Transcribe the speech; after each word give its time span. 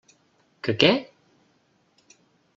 Que 0.67 0.75
què? 0.85 0.89